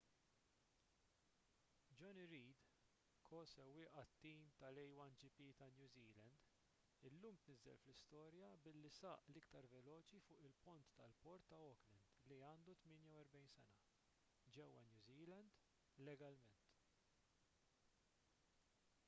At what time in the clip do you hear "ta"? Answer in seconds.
5.59-5.67, 11.53-11.59